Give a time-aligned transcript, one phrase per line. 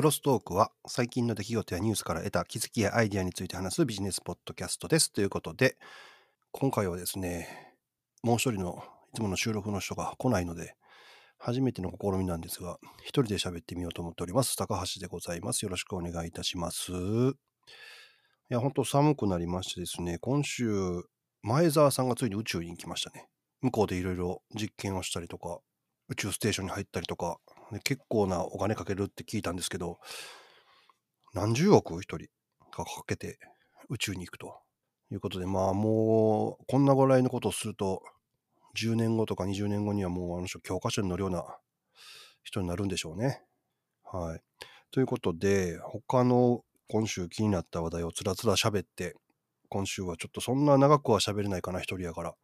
[0.00, 5.12] クロストークは最近の出来事やニュースから得た気づきやアイデアについて話すビジネスポッドキャストです。
[5.12, 5.76] ということで、
[6.52, 7.76] 今回はですね、
[8.22, 8.82] もう一人の
[9.12, 10.74] いつもの収録の人が来ないので、
[11.36, 14.56] 初めての試みなんですが、一人で喋ってみようと思っております。
[14.56, 15.66] 高橋でございます。
[15.66, 16.92] よろしくお願いいたします。
[16.92, 16.94] い
[18.48, 21.02] や、本当寒くなりましてですね、今週、
[21.42, 23.28] 前澤さんがついに宇宙に来ましたね。
[23.60, 25.58] 向こうでいろいろ実験をしたりとか、
[26.08, 27.38] 宇宙ステーションに入ったりとか、
[27.72, 29.98] ね結構なお金かけるって聞いたんですけど、
[31.34, 32.28] 何十億一人
[32.76, 33.38] がかけて
[33.88, 34.60] 宇宙に行くと
[35.12, 38.02] いうことで、まあもう、こんなぐらいのことをすると、
[38.76, 41.44] 10年後とか20年後にはもうあの人教科書に載るような
[42.42, 43.42] 人になるんでしょうね。
[44.04, 44.40] はい。
[44.92, 49.14] ということで、他の今週気になった話題をつらつら喋って、
[49.68, 52.34] 今週はちょっとそんな長くは喋れないかな、一人やから、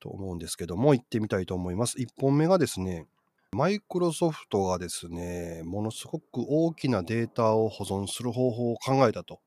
[0.00, 1.98] と思うんですけども、行ってみたいと思います。
[1.98, 3.06] 1本目がですね、
[3.56, 9.40] マイクロソフトがですね、ものすごく大きなデータを保存する方法を考えたと。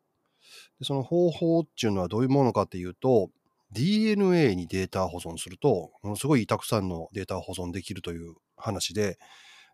[0.79, 3.29] でその方法っていうのはどういうものかっていうと、
[3.71, 9.19] DNA にデータ保存すると、ものすごいたくさんのデータを保存できるという話で、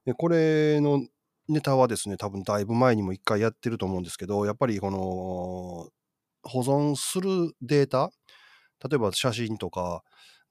[0.05, 1.07] でこれの
[1.47, 4.97] ネタはですね、多分だいぶ前にも一回やってると思うんですけど、やっぱりこの
[6.43, 8.11] 保存するデータ、
[8.83, 10.03] 例えば写真とか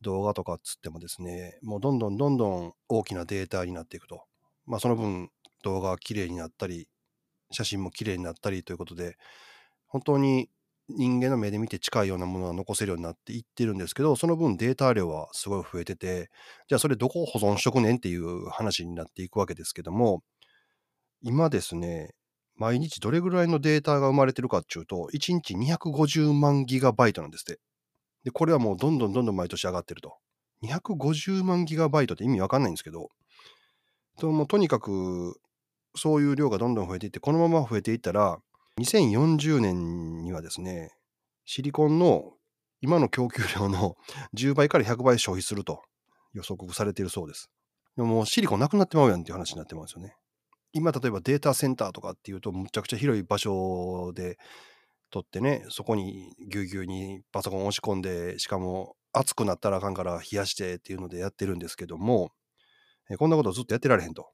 [0.04, 4.24] 動画とかっつってもですね、もうどんどんどんどん大きなデータになっていくと。
[4.66, 5.30] まあその分
[5.64, 6.88] 動画が綺麗になったり、
[7.50, 9.16] 写真も綺麗になったりということで、
[9.88, 10.50] 本当に
[10.88, 16.30] 人間の目で見て近いようなものが残せるようになっていってるんですけど、その分データ量はすごい増えてて、
[16.68, 20.22] じゃあそれどこを保存しとくねんっていう話になっていくわけですけども、
[21.22, 22.14] 今ですね、
[22.56, 27.60] 毎日どれぐらいのデータが生まれてるかっていうと、1日250万ギガバイトなんですって。
[28.24, 30.16] で、これはもうどんどんどんどん毎年上がってると。
[30.62, 33.10] 250万ギガバイトって意味わかんないんですけど、
[34.18, 35.38] ともうとにかく
[35.96, 38.38] そういう量がどんどん増えていって、このまま増えていったら、
[38.80, 40.92] 2040年にはですね、
[41.44, 42.32] シリコンの
[42.80, 43.96] 今の供給量の
[44.34, 45.82] 10倍から100倍消費すると
[46.32, 47.50] 予測されているそうです。
[47.96, 50.16] でももうシリコンなくなってまうやんっていう話になってますよね。
[50.72, 54.38] 今例えばデータセンターとかっていうとむちゃくちゃ広い場所で
[55.14, 62.32] 取ってね、そこにぎゅうぎゅうにパソコン押し込んで、しかも暑くなったらあかんから冷やしてっていうのでやってるんですけども、
[63.08, 64.28] えこんなことずっとやってられへんと。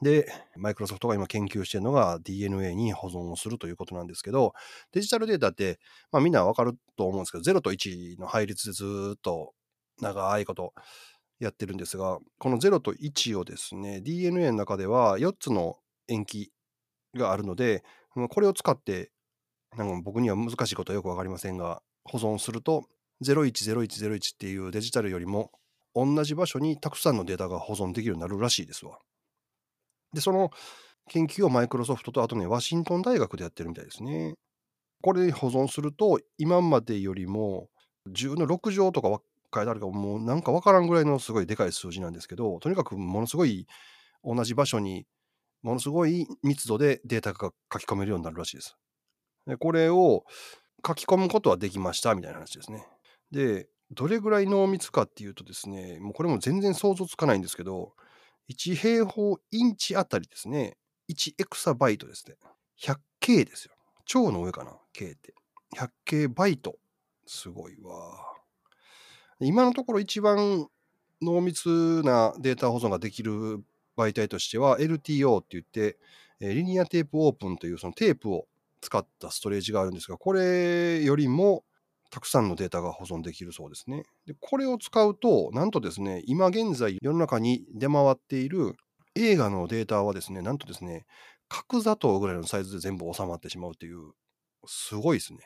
[0.00, 4.54] で、マイクロソフトが今研究してるのが DNA に保存をするということなんですけど、
[4.92, 5.78] デジタルデータって、
[6.10, 9.52] まあみんなわかると思うんですけど、0と1の配列でずっと
[10.00, 10.72] 長いこと
[11.38, 15.76] やってるんですが、この0と1をですね、DNA の中では4つの
[16.08, 16.50] 塩基
[17.14, 17.84] があるので、
[18.30, 19.10] これを使って、
[19.76, 22.84] なんか僕には難しいことはよくわかりませんが、保存すると、
[23.22, 25.50] 010101っていうデジタルよりも
[25.94, 28.98] 同じ場所にたくさんのデータが保存できるようになるらしいですわ。
[30.12, 30.50] で、その
[31.08, 34.34] 研究をマイクロソフトとあとね、ワシントン大学でやってるみたいですね。
[35.02, 37.68] これ保存すると、今までよりも
[38.08, 39.20] 10の6乗とかは
[39.54, 43.66] 書いてあるかもうなんかわからんぐらいのすごいでかい数字なんですけど、とにかくものすごい
[44.24, 45.06] 同じ場所に
[45.62, 48.76] ものすごい密度でデータが書き込めるようになるらしいです。
[49.46, 50.24] でこれを
[50.86, 52.86] 書き込むことはできましたみたいな話ですね。
[53.30, 57.92] で、どれぐらい濃密かっていうとですね、もうこれも全然想像つかないんですけど、
[58.50, 60.76] 1平方インチあたりですね、
[61.10, 62.36] 1エクサバイトですね。
[62.80, 63.74] 100K ですよ。
[64.04, 65.34] 超の上かな、K って。
[65.76, 66.76] 100K バイト。
[67.26, 68.34] すごいわ。
[69.40, 70.68] 今のところ一番
[71.22, 73.64] 濃密なデータ保存ができる
[73.96, 75.98] 媒体としては LTO って言って、
[76.40, 78.46] リニアテープオープンというそのテープを
[78.84, 81.64] 使ったストレージがあるんですが、これよりも
[82.10, 84.04] たくさんのデータが保存できるそうですね。
[84.26, 88.76] で、これを使うと、なんとですね、今現在世の中に出回っている
[89.16, 91.06] 映画のデータはですね、なんとですね、
[91.48, 94.12] 角砂糖ぐらいのサイズで全部収まってしまうという、
[94.66, 95.40] すごいですね。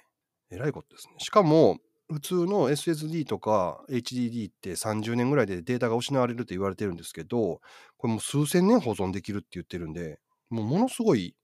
[0.51, 1.15] えらいことですね。
[1.19, 1.79] しかも、
[2.11, 7.61] 普通の SSD とか HDD って30年ぐらいでデータが失われると言われてるんですけど、
[7.99, 10.19] これもう数千年保存できるって言ってるんで、
[10.49, 11.35] もうものすごい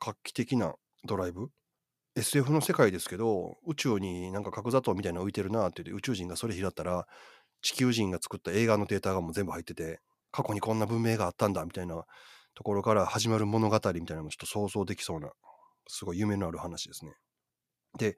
[0.00, 0.74] 画期的な
[1.08, 1.48] ドライブ
[2.14, 7.06] ？SF の世界ですけど、宇宙になんか角砂糖みたいなの浮いてるなって言って宇宙人がそれ拾ったら、
[7.62, 10.00] 地球人が作った映画のデータがもう全部入ってて、
[10.30, 12.04] 過去にこんな文明があったんだみたいな
[12.54, 15.30] ところから始まる物語みたいなのもちょっと想像できそうな、
[15.88, 17.14] すごい夢のある話ですね。
[17.98, 18.16] で、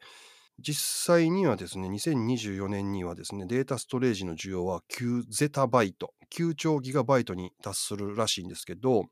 [0.58, 9.06] 実際にはですね、2024年にはですね、データストレージの需要は9ゼタバイト、9兆ギガバイトに達するらしいんですけど、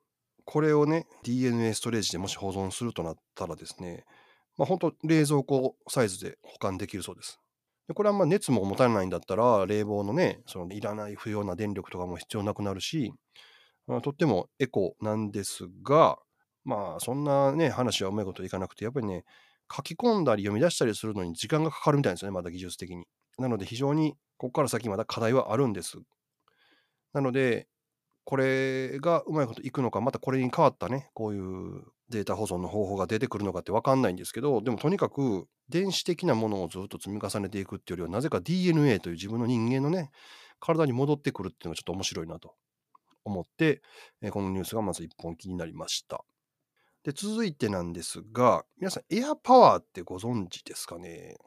[0.50, 4.06] これをね、DNA ストレージでもし保存するとなったらですね、
[4.56, 7.38] まあ本当冷蔵庫サイズで保管できるそうです。
[7.86, 13.12] でこれはまあ熱も持たないんだったら、冷房のね、そのいらない不要な電力とかも必要なくなるし、
[13.86, 16.16] まあとってもエコなんですが、
[16.64, 19.24] まあ、そんなね、話はうまいこといかなくて、やっぱりね、
[19.70, 23.04] 書き込んだり読み出したりするのに時間がかかるみたいですね、まだ技術的に。
[23.36, 25.98] なので非常にここから先まだ課題はあるんです。
[27.12, 27.68] なので、
[28.28, 40.10] これがうまいこといくのか、またこれに変わったね、こういうデータ保存の方法が出てくるのかって分かんないんですけど、でもとにかく電子的なものをずっと積み重ねていくっていうよりは、なぜか DNA という自分の人間のね、
[40.60, 42.54] 体に戻ってくるっていうのがちょっと面白いなと
[43.24, 43.80] 思って、
[44.20, 46.22] えこのニュースがまず一本気になりました。
[47.04, 51.38] で、続いてなんですが、皆さん、エアパワーってご存知ですかね？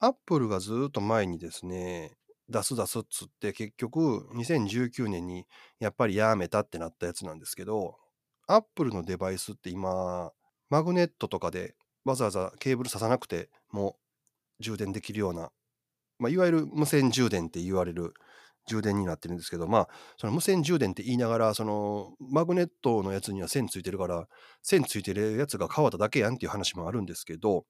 [0.00, 2.16] アップルがずっと前にですね、
[2.50, 5.46] 出す出すっつって結局2019年に
[5.78, 7.96] やっぱりやめたってなったやつなんですけど、
[8.46, 10.32] アップルのデバイスって今、
[10.68, 11.74] マグネットとかで
[12.04, 13.96] わざわざケーブル挿さなくても
[14.58, 15.50] 充電できるような、
[16.18, 18.14] まあ、いわゆる無線充電って言われる
[18.66, 24.28] 充電になってるんですけど、まあ、その無線充電って言いながら、そのマグネットのやつには線ついてるから、
[24.62, 27.64] 線ついてるやつが変わっただけやんっていう話もあるんですけど、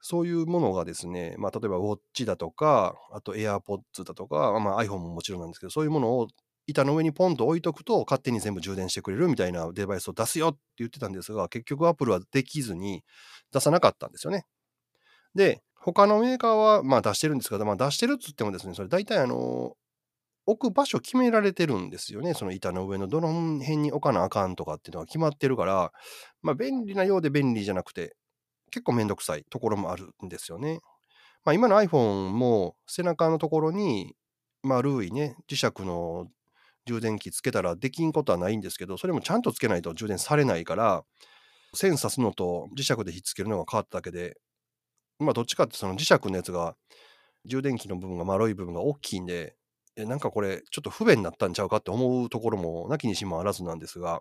[0.00, 6.28] そういうものがですね、まあ、例えばウォッチだとか、あと AirPods だとか、まあ、iPhone ももちろんなんですけど、そういうものを
[6.66, 13.02] 板の上にポンと置いとくと、勝手に全部充電してくれるみたいなデバイスを出すよって言ってたんですが、結局 Apple はできずに
[13.52, 14.44] 出さなかったんですよね。
[15.34, 19.74] で、他のメーカーはまあ出してるんですけど、まあ、出してるっつってもですね、それ大体あの、
[20.44, 22.34] 置く場所決められてるんですよね。
[22.34, 25.92] その板の上のどの辺に置かなあかんとかっていうのが決まってるから、
[26.42, 28.16] まあ便利なようで便利じゃなくて、
[28.70, 30.80] 結構めんどくさいところもあるんですよね。
[31.44, 34.14] まあ、今の iPhone も背中のところに
[34.62, 36.26] 丸いね、磁石の
[36.86, 41.04] 充電器つけたらできんことはないんですけど、それもちゃんとつけないと充電されないから、
[41.74, 44.38] 線刺すのと磁石でひっつけるのが変わっただけで、
[45.18, 46.76] まあどっちかってその磁石のやつが
[47.44, 49.56] 充電器の部分が丸い部分が大きいんで、
[49.96, 54.20] えなんかこれちょっと不便になったんちゃうかって思うところもなきにしもあらずなんですが、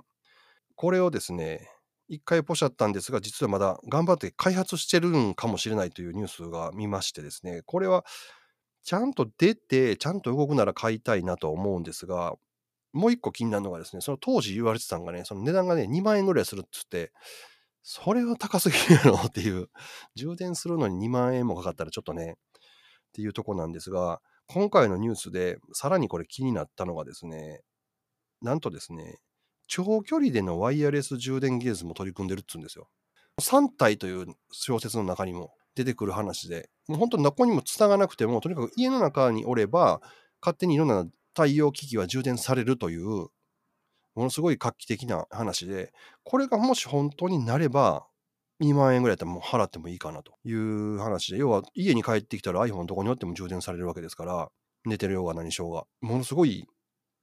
[0.75, 1.69] これをですね、
[2.07, 8.05] 一回ポシャったんですが、実はまだ頑張って開発してるんかもしれないというニュースが見ましてですね、これは
[8.83, 12.35] ちゃんと出て、ちゃんと動くなら買いたいなと思うんですが、
[12.93, 17.11] もう一個気になるのがですね、その当時言われてたのがね、その値段がね、2万円ぐらいするっつって、
[17.83, 19.69] それは高すぎるのっていう、
[20.15, 27.61] 充電するのに2万円もかかったらちょっとね、っていうとこなんですが、今回のニュースでさらにこれ気になったのがですね、
[28.41, 29.17] なんとですね、
[29.67, 32.89] 長距離でのワイヤレス充電技術も取り組んでるっつうんですよ。
[33.39, 40.01] 3体という小説の中にも出てくる話で、もう本当にどこにも伝がなくても、とにかく家の中におれば、
[40.41, 41.05] 勝手にいろんな
[41.35, 43.05] 太陽機器は充電されるという、
[44.15, 45.93] ものすごい画期的な話で、
[46.23, 48.07] これがもし本当になれば、
[48.59, 54.49] 2万円ぐらいだったらもう払ってもいいかなという話で、要は家に帰ってきたら iPhone どこにおっても充電されるわけですから、
[54.85, 56.67] 寝てるようが何しようが、ものすごい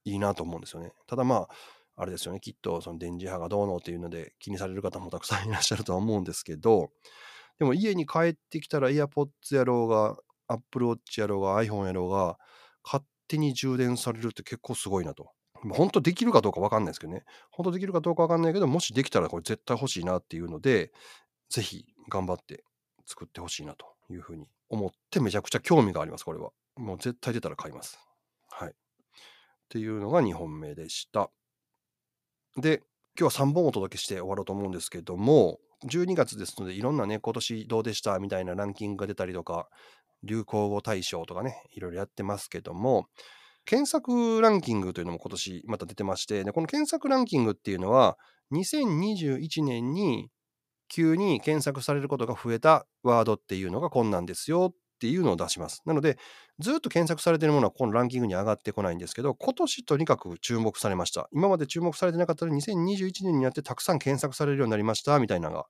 [0.05, 0.93] いいなと思うんですよね。
[1.07, 1.49] ただまあ、
[1.95, 6.91] あれですよね、きっとその電磁波がどうのっていうので気にされる方もたくさんいらっしゃるとは思うんですけど、
[7.57, 12.37] でも家に帰ってきたら AirPods やろうが、Apple Watch やろうが、iPhone やろうが、
[12.83, 15.31] 勝手に充電されるって結構すごいなと。
[15.71, 17.23] 本当できるかどうかわかんないですけどね。
[17.49, 20.91] 本当できるかどうかわかんないけど、もしできたらこれ絶対欲しいなっていうので、
[21.49, 22.63] ぜひ頑張って
[23.05, 26.51] 作ってほしいなというふうに思ってめちゃくちゃ興味があります、これは。
[26.75, 27.97] もう絶対出たら買います。
[28.49, 28.69] はい。
[28.69, 28.73] っ
[29.69, 31.31] ていうのが2本目でした。
[32.55, 32.81] で、
[33.19, 39.67] 今日は3本お届けして終わろうと思うんですけども、12月ですので、いろんなね、今年どうでしたみたいなランキングが出たりとか、
[40.23, 43.07] 流行語大賞とかね、いろいろやってますけども、
[43.65, 48.17] 検索ランキングというのも今年また出てまして、でこの検索ランキングっていうのは、
[48.51, 50.29] 2021年に
[50.87, 55.81] 急に検索されることが増えたワードっていうのがこんなんですよっていうのを出します。
[55.85, 56.17] なので、
[56.59, 61.27] ずっと検索されているものはこのランキングに上がってこないんですけど、今年とにかく注目されました。
[61.33, 65.65] 今まで注目されてなかったのに2021年になってたくさん検索されるようになりましたみたいなのが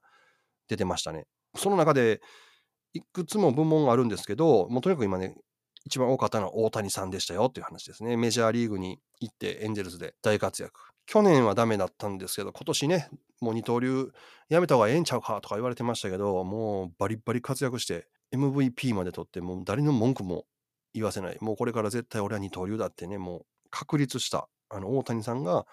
[0.67, 1.25] 出てましたね。
[1.55, 2.21] その中で、
[2.93, 5.35] いくつも部門があるんですけど、もうとにかく今ね、
[5.85, 8.17] 一番多かったのは大谷さんでしたよっていう話ですね。
[8.17, 10.79] メジャーリーグに行ってエンゼルスで大活躍。
[11.05, 13.09] 去年はダメだったんですけど、今年ね、
[13.41, 14.11] もう二刀流
[14.49, 20.45] やめた方がええんちゃうかとか言われてましたけど、もうバリバリ活躍して MVP まで取って、もう誰の文句も
[20.95, 21.37] 言わせない。
[21.41, 25.67] もうこれから絶対俺は二刀流だってね、もう確立した、あの、大谷さんが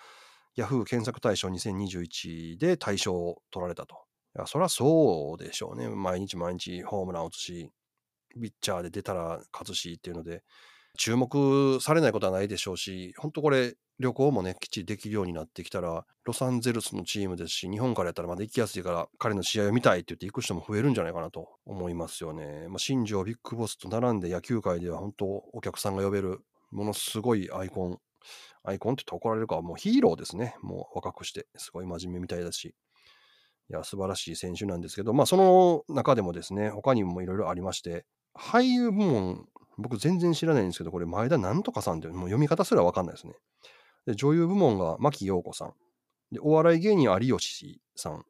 [0.58, 3.94] Yahoo 検索大賞2021で大賞を取られたと。
[4.36, 5.88] いや、そりゃそうでしょうね。
[5.88, 7.70] 毎日毎日ホームラン打つし、
[8.34, 10.42] ピッチャーで出たら勝つしっていうので、
[10.98, 22.66] 注目されないことはないでしょうし、本当これ、旅行もね、きっちりできるようになってきたら、ロサンゼルスのチームですし、日本からやったらまだ行きやすいから、彼の試合を見たいって言って行く人も増えるんじゃないかなと思いますよね。
[22.68, 27.98] まあ、新庄ビッグボスと並んで野球界では本当お客さんが呼べる、ものすごいアイコン。
[28.64, 30.56] アイコンって言って怒られるか、もうヒーローですね。
[30.62, 32.74] もう若くして、すごい真面目みたいだし。
[33.70, 43.34] いや、素晴らしい選手なんですけど、まあ、その中でもですね、他にもいろいろありまして、俳優部門、僕全然知らないんですけど、これ前田なんとかさんってもう読み方すらわかんないですね。
[44.06, 45.74] で、女優部門が牧陽子さん。
[46.30, 48.24] で、お笑い芸人有吉さん。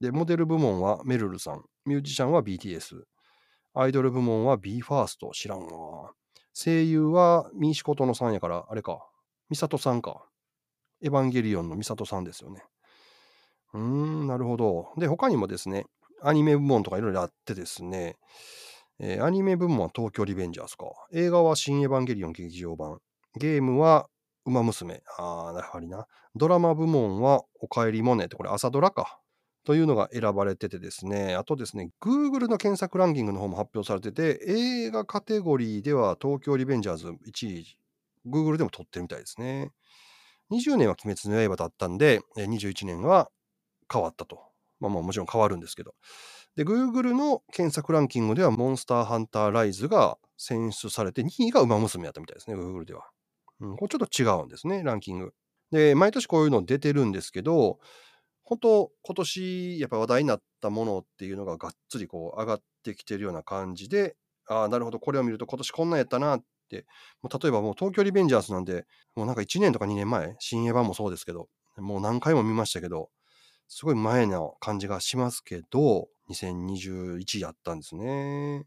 [0.00, 1.64] で、モデル部門はメルルさん。
[1.84, 3.02] ミュージシャンは BTS。
[3.74, 5.30] アイドル部門は BE:FIRST。
[5.32, 6.12] 知らんわ。
[6.52, 9.06] 声優はミーシコトノさんやから、あれか。
[9.50, 10.26] ミサトさんか。
[11.02, 12.62] エヴァンゲリオンのミサトさんですよね。
[13.74, 14.88] うーん、なるほど。
[14.96, 15.84] で、他にもですね、
[16.22, 18.16] アニメ部門とかいろいろあってですね、
[18.98, 20.86] えーアニメ部門は東京リベンジャーズか。
[21.12, 22.98] 映画は新エヴァンゲリオン劇場版。
[23.36, 24.08] ゲームは
[24.46, 25.02] ウマ娘。
[25.18, 26.06] ああ、やはりな。
[26.34, 29.20] ドラマ部門はおかえりモネって、これ朝ドラか。
[29.64, 37.78] というのが選ばれててですね、あとですね、Google の検索ランキングの方も発表されてて、映画カテゴリーでは東京リベンジャーズ1位、
[38.24, 39.72] Google でも取ってるみたいですね。
[40.52, 43.28] 20年は鬼滅の刃だったんで、21年は
[43.92, 44.45] 変わったと。
[44.80, 45.94] まあまあもちろん変わるんですけど。
[46.56, 53.04] で、Google の検索ランキングでは、モンスターハンターライズが選出されて、2位がウマ娘やったみたいですね、Google では。
[53.60, 55.34] うん、これちょっと違うんですね、ランキング。
[55.70, 57.78] で、毎年こういうの出てるんですけど、
[58.42, 64.16] 本当今年やっぱ話題になったものっていうのががっつりこう上がってきてるような感じで、
[64.48, 66.86] ああ、なるほど、これを見ると今年こんなんやったなって、
[67.22, 73.10] もう例えばもう東京リベンジャーズなんで、もうなんか1年とか2年前、新エヴァもそうですけど、もう何回も見ましたけど、
[73.68, 78.64] すごい前の感じがしますけど、2021やったんですね。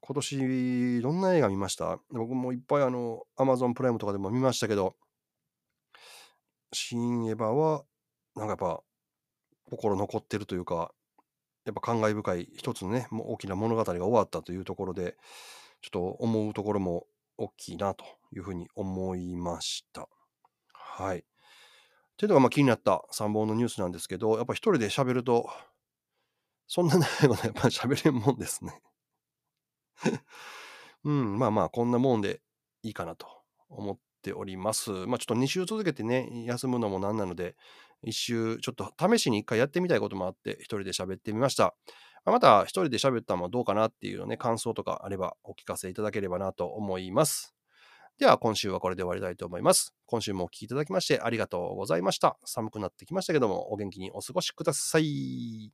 [0.00, 1.98] 今年、どんな映画見ました？
[2.10, 4.94] 僕もいっぱいあの、Amazon プライムとかでも見ましたけど、
[6.72, 7.84] 新エヴァは、
[8.34, 8.82] なんかやっぱ、
[9.70, 10.92] 心残ってるというか、
[11.64, 15.16] やっぱ感慨深い一つのね、大きな物語が終わったというところで、
[15.82, 17.06] ちょっと思うところも
[17.36, 20.08] 大きいなというふうに思いました。
[20.72, 21.24] はい。
[22.16, 25.50] というのがまあ気になった3本のニュースなんですけど、やっぱ一人で喋ると、
[26.66, 28.80] そんな長いことやっぱ 喋れんもんですね。
[31.04, 32.40] うん、まあまあ、こんなもんで
[32.82, 33.28] いいかなと
[33.68, 34.90] 思っております。
[34.90, 37.56] まあちょっと2週続けてね、休むのもなんなので、
[38.02, 41.74] 1週ちょっと試しに1回やってみたいこともあって、一人で喋ってみました。
[42.24, 47.55] また一人で喋ったのもどうかなっていうのね、感想とかあればお聞かせいただければなと思います。
[48.18, 49.94] では今週はこれで終わりたいと思います。
[50.06, 52.38] 今週もお聴きいただきましてありがとうございました。
[52.44, 55.72] 寒くなってきましたけども、お元気にお過ごしください。